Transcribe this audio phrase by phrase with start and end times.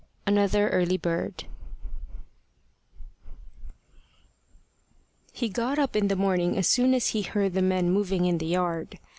[0.25, 1.43] ANOTHER EARLY BIRD
[5.31, 8.39] HE GOT up in the morning as soon as he heard the men moving in
[8.39, 8.97] the yard.